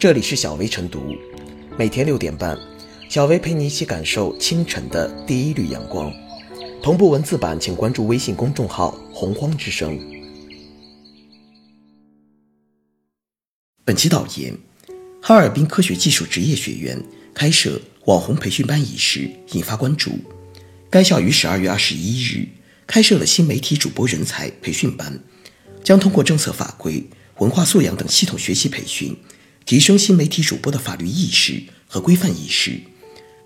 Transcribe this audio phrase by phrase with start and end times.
[0.00, 1.14] 这里是小薇晨读，
[1.78, 2.58] 每天六点半，
[3.10, 6.10] 小薇陪你一起感受清晨的第一缕阳光。
[6.82, 10.00] 同步文字版，请关注微信公众号“洪荒之声”。
[13.84, 14.56] 本期导言：
[15.20, 16.98] 哈尔滨科学技术职业学院
[17.34, 20.12] 开设网红培训班一事引发关注。
[20.88, 22.48] 该校于十二月二十一日
[22.86, 25.22] 开设了新媒体主播人才培训班，
[25.84, 27.06] 将通过政策法规、
[27.40, 29.14] 文化素养等系统学习培训，
[29.70, 32.80] 提升新媒体主播的法律意识和规范意识。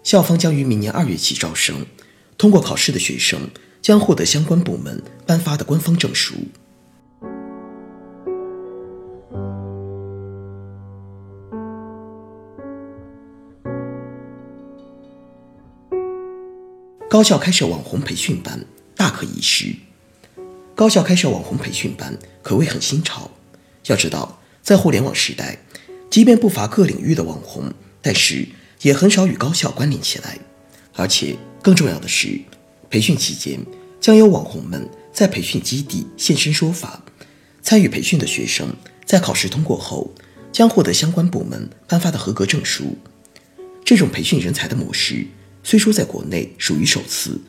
[0.02, 1.84] 校方将于明年二月起招生，
[2.38, 3.50] 通过考试的学生
[3.82, 6.34] 将获得相关部门颁发的官方证书。
[17.10, 18.64] 高校开设网红培训班，
[18.96, 19.74] 大可一试。
[20.74, 23.30] 高校开设网红培训班可谓很新潮。
[23.88, 25.58] 要知道，在互联网时代，
[26.14, 28.46] 即便不乏各领域的网红，但是
[28.82, 30.38] 也很少与高校关联起来。
[30.92, 32.40] 而且更重要的是，
[32.88, 33.58] 培训期间
[34.00, 37.02] 将有网红们在培训基地现身说法。
[37.62, 40.08] 参与培训的学生在考试通过后，
[40.52, 42.96] 将获得相关部门颁发的合格证书。
[43.84, 45.26] 这种培训人才的模式。
[45.64, 47.40] 虽说在国内属于首次，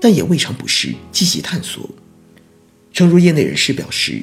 [0.00, 1.90] 但也未尝不是积极探索。
[2.92, 4.22] 诚如业内人士表示，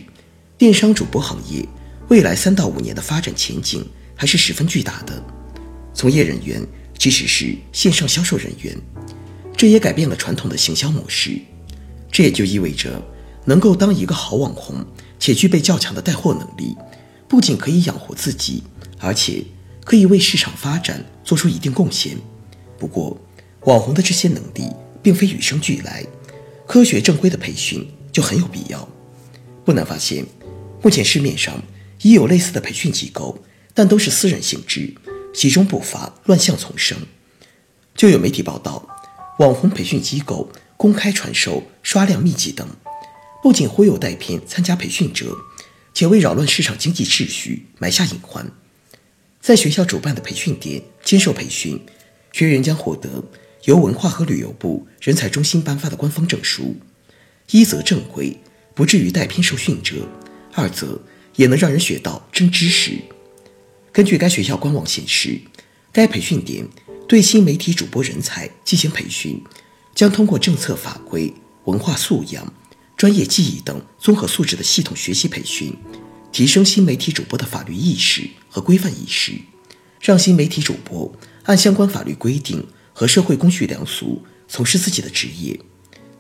[0.58, 1.68] 电商主播行业
[2.10, 5.24] 未来三到五年的发展前景还是十分巨大的。
[5.94, 6.66] 从业人员
[6.98, 8.76] 即使是线上销售人员，
[9.56, 11.40] 这也改变了传统的行销模式。
[12.12, 13.00] 这也就意味着，
[13.46, 14.84] 能够当一个好网红，
[15.20, 16.76] 且具备较强的带货能力，
[17.28, 18.64] 不仅可以养活自己，
[18.98, 19.44] 而且
[19.86, 22.18] 可以为市场发展做出一定贡献。
[22.80, 23.16] 不过，
[23.66, 24.64] 网红的这些能力
[25.04, 26.04] 并非与生俱来，
[26.66, 28.90] 科学正规的培训就很有必要。
[29.64, 30.26] 不难发现，
[30.82, 31.62] 目前市面上
[32.02, 34.94] 已有类似的培训机构，但都是私人性质，
[35.34, 36.98] 其中不乏乱象丛生。
[37.96, 38.88] 就有媒体报道，
[39.40, 42.68] 网红培训机构公开传授刷量秘籍等，
[43.44, 45.36] 不仅忽悠带骗参加培训者，
[45.94, 48.50] 且为扰乱市场经济秩序埋下隐患。
[49.42, 51.82] 在学校主办的培训点接受培训，
[52.32, 53.24] 学员将获得。
[53.66, 56.78] 由文化和旅游部人才中心颁发的官方证书，
[57.52, 58.36] 一则正规，
[58.74, 59.98] 不至于带偏受训者；
[60.54, 60.98] 二则
[61.40, 62.92] 也能让人学到真知识。
[63.94, 65.40] 根据该学校官网显示，
[65.90, 66.68] 该培训点
[67.08, 69.42] 对新媒体主播人才进行培训，
[69.96, 71.34] 将通过政策法规、
[71.64, 72.54] 文化素养、
[72.98, 75.74] 专业技艺等综合素质的系统学习培训，
[76.30, 79.32] 提升新媒体主播的法律意识和规范意识，
[80.02, 81.10] 让新媒体主播
[81.44, 82.68] 按相关法律规定。
[82.92, 85.58] 和社会公序良俗从事自己的职业，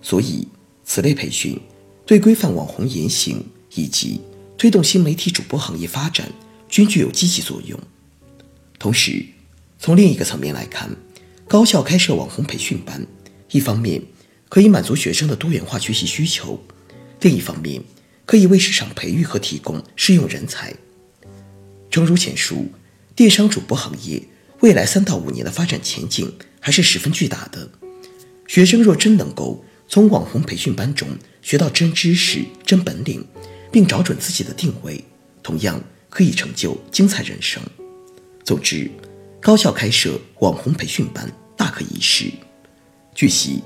[0.01, 0.47] 所以
[0.85, 1.59] 此类培训
[2.05, 4.21] 对规范网红言行以及
[4.59, 6.29] 推动新媒体主播行业发展
[6.67, 7.79] 均具有积极作用。
[8.77, 9.25] 同时，
[9.79, 10.95] 从另一个层面来看，
[11.47, 13.07] 高校开设网红培训班，
[13.51, 14.03] 一方面
[14.49, 16.61] 可以满足学生的多元化学习需求，
[17.21, 17.81] 另一方面
[18.25, 20.75] 可以为市场培育和提供适用人才。
[21.89, 22.69] 诚如前述，
[23.15, 24.21] 电商主播行业
[24.59, 26.31] 未来三到五年的发展前景。
[26.61, 27.69] 还是十分巨大的。
[28.45, 31.07] 学生若真能够从网红培训班中
[31.41, 33.25] 学到真知识、真本领，
[33.71, 35.03] 并找准自己的定位，
[35.43, 37.61] 同样可以成就精彩人生。
[38.43, 38.89] 总之，
[39.41, 42.31] 高校开设网红培训班大可一试。
[43.13, 43.61] 据悉，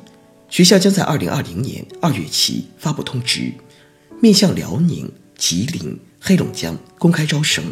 [0.49, 3.53] 学校将在二零二零年二月起发布通知，
[4.19, 7.63] 面向辽宁、吉林、黑龙江公开招生，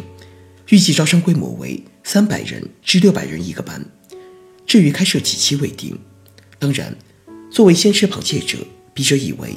[0.68, 3.84] 预计招生规模为三百人至六百人一个班。
[4.66, 5.98] 至于开设几期未定，
[6.58, 6.96] 当然，
[7.50, 8.58] 作为先吃螃蟹者，
[8.94, 9.54] 笔者以为，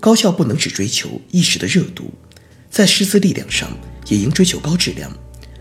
[0.00, 2.10] 高校不能只追求一时的热度，
[2.70, 3.68] 在师资力量上
[4.08, 5.10] 也应追求高质量，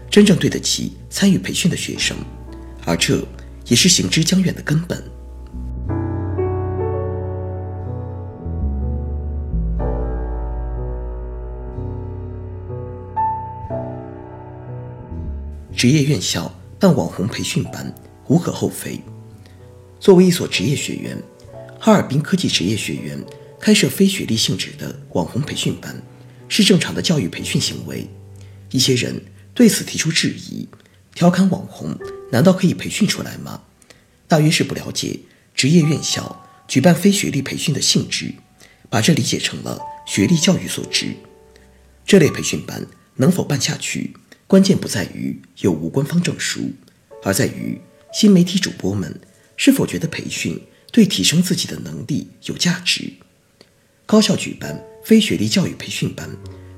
[0.10, 2.16] 真正对得起参与培训的学生，
[2.86, 3.22] 而这
[3.68, 5.04] 也是行之将远的根本。
[15.76, 17.94] 职业院校办网红培训班。
[18.30, 19.00] 无可厚非。
[20.02, 21.18] 作为一所职业学院，
[21.80, 23.18] 哈尔滨科技职业学院
[23.60, 26.02] 开设非学历性质的网红培训班，
[26.48, 28.08] 是正常的教育培训行为。
[28.72, 29.22] 一些人
[29.54, 30.68] 对此提出质疑，
[31.14, 31.98] 调侃网红
[32.32, 33.64] 难道可以培训出来吗？
[34.28, 35.20] 大约是不了解
[35.54, 38.34] 职业院校举办非学历培训的性质，
[38.90, 41.16] 把这理解成了学历教育所致。
[42.06, 44.14] 这类培训班能否办下去，
[44.48, 46.72] 关键不在于有无官方证书，
[47.24, 47.82] 而在于。
[48.14, 49.20] 新媒体主播们
[49.58, 50.60] 是否觉得培训
[50.92, 53.12] 对提升自己的能力有价值？
[54.08, 56.30] 高校举办非学历教育培训班，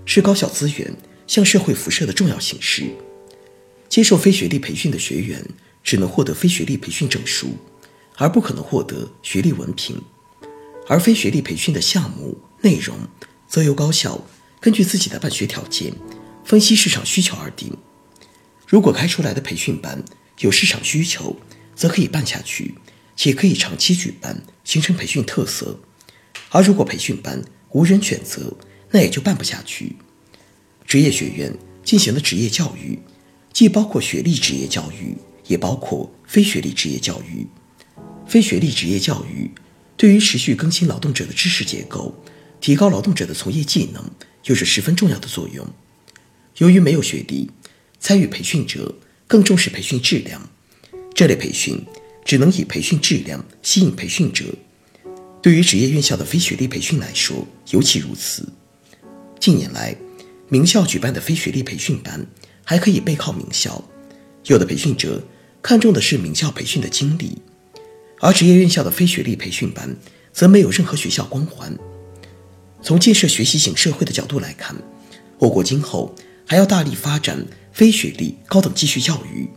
[0.03, 0.91] 是高校资源
[1.27, 2.89] 向社会辐射的重要形式。
[3.87, 5.45] 接受非学历培训的学员
[5.83, 7.55] 只能获得非学历培训证书，
[8.17, 10.01] 而不可能获得学历文凭。
[10.87, 12.97] 而非学历培训的项目内容，
[13.47, 14.25] 则由高校
[14.59, 15.93] 根据自己的办学条件，
[16.43, 17.71] 分析市场需求而定。
[18.65, 20.03] 如果开出来的培训班
[20.39, 21.35] 有市场需求，
[21.75, 22.73] 则可以办下去，
[23.15, 25.79] 且可以长期举办，形成培训特色。
[26.49, 27.41] 而如果培训班
[27.71, 28.53] 无人选择，
[28.91, 29.95] 那也就办不下去。
[30.85, 31.53] 职业学院
[31.83, 32.97] 进行的职业教育，
[33.53, 35.15] 既包括学历职业教育，
[35.47, 37.47] 也包括非学历职业教育。
[38.27, 39.51] 非学历职业教育。
[39.95, 42.15] 对于持续更新劳动者的知识结构，
[42.61, 44.01] 提高劳动者的从业技能，
[44.45, 45.67] 有着十分重要的作用。
[46.57, 47.51] 由于没有学历，
[47.99, 48.95] 参与培训者
[49.27, 50.49] 更重视培训质量，
[51.13, 51.85] 这类培训
[52.23, 54.45] 只能以培训质量吸引培训者。
[55.41, 58.47] 对于职业院校的非学历培训来说，尤其如此。
[59.39, 59.95] 近年来，
[60.49, 62.25] 名校举办的非学历培训班
[62.65, 63.81] 还可以背靠名校，
[64.45, 65.23] 有的培训者
[65.61, 67.41] 看重的是名校培训的经历。
[68.19, 69.95] 而职业院校的非学历培训班，
[70.33, 71.73] 则没有任何学校光环。
[72.81, 74.75] 从建设学习型社会的角度来看，
[75.37, 76.13] 我国今后
[76.45, 79.49] 还要大力发展非学历高等继续教育，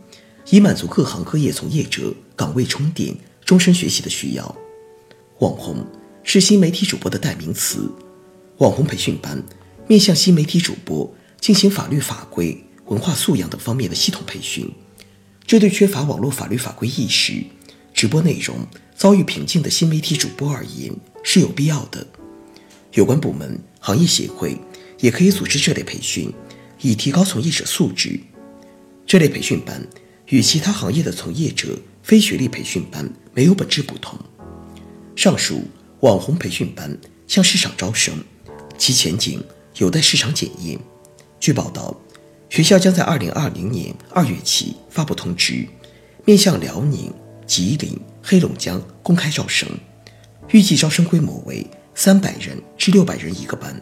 [0.49, 3.13] 以满足各行各业从业者岗位充电、
[3.43, 4.55] 终身学习的需要。
[5.43, 5.85] 网红
[6.23, 7.91] 是新媒体主播的代名词，
[8.59, 9.43] 网红培训班
[9.87, 14.71] 面向新媒体主播进行法律法规、文化素养等方面的系统培训，
[15.45, 17.43] 这对缺乏网络法律法规意识。
[17.93, 18.55] 直播内容
[18.95, 22.07] 遭遇瓶颈的新媒体主播而言是有必要的。
[22.93, 24.57] 有关部门、行业协会
[25.01, 26.31] 也可以组织这类培训，
[26.79, 28.17] 以提高从业者素质。
[29.05, 29.85] 这类培训班
[30.27, 34.17] 与其他行业的从业者非学历培训班没有本质不同。
[35.15, 35.63] 上述
[36.01, 38.13] 网红培训班向市场招生，
[38.77, 39.43] 其前景
[39.77, 40.79] 有待市场检验。
[41.39, 41.95] 据报道，
[42.49, 45.67] 学校将在二零二零年二月起发布通知，
[46.25, 47.11] 面向辽宁。
[47.45, 49.67] 吉林、黑龙江公开招生，
[50.51, 53.79] 预计招生规模为三百人至六百人一个班。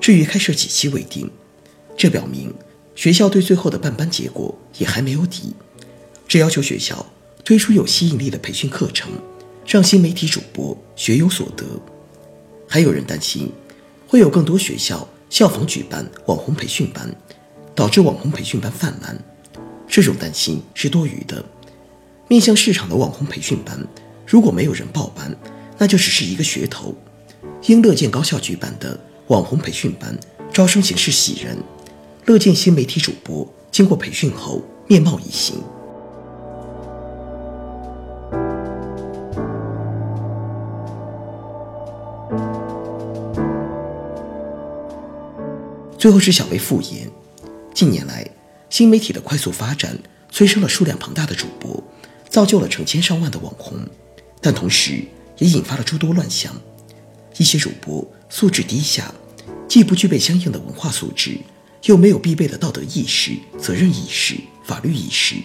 [0.00, 1.28] 至于开设几期未定，
[1.96, 2.54] 这表明
[2.94, 5.54] 学校对最后的办班结果也还没有底。
[6.28, 7.04] 这要求学校
[7.44, 9.10] 推出有吸引力的培训课程，
[9.66, 11.64] 让新媒体主播学有所得。
[12.68, 13.50] 还有人担心，
[14.06, 17.08] 会有更多学校效仿举办网红培训班，
[17.74, 19.16] 导致网红培训班泛滥。
[19.86, 21.44] 这种担心是多余的。
[22.26, 23.78] 面向市场的网红培训班，
[24.26, 25.34] 如果没有人报班，
[25.78, 26.94] 那就只是一个噱头。
[27.66, 30.18] 因乐见高校举办的网红培训班
[30.52, 31.56] 招生形式喜人，
[32.26, 35.56] 乐见新媒体主播经过培训后面貌一新。
[46.04, 47.10] 最后是小微复言，
[47.72, 48.28] 近年来
[48.68, 49.98] 新媒体的快速发展，
[50.30, 51.82] 催生了数量庞大的主播。
[52.28, 53.78] 造就了成千上万的网红，
[54.38, 55.02] 但同时
[55.38, 56.52] 也引发了诸多乱象。
[57.38, 59.14] 一些主播素质低下，
[59.66, 61.38] 既不具备相应的文化素质，
[61.84, 65.36] 又没有必备的道德意识、责任意识、法律意识。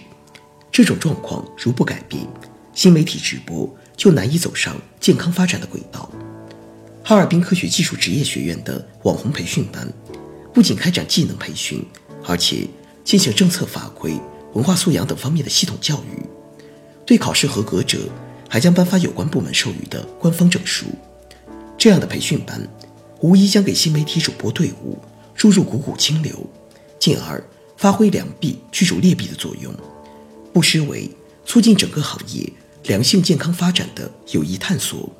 [0.70, 2.22] 这种状况如不改变，
[2.74, 6.12] 新媒体直播就难以走上健康发展的轨道。
[7.02, 9.90] 哈尔滨科学技术职业学院的网红培训班，
[10.52, 11.84] 不仅开展技能培训，
[12.26, 12.66] 而且
[13.04, 14.18] 进行政策法规、
[14.52, 16.22] 文化素养等方面的系统教育。
[17.06, 17.98] 对考试合格者，
[18.48, 20.86] 还将颁发有关部门授予的官方证书。
[21.78, 22.68] 这样的培训班，
[23.20, 24.98] 无疑将给新媒体主播队伍
[25.34, 26.46] 注入股股清流，
[26.98, 27.42] 进而
[27.76, 29.74] 发挥良币驱逐劣币的作用，
[30.52, 31.10] 不失为
[31.46, 32.52] 促进整个行业
[32.84, 35.10] 良性健康发展的有益探索。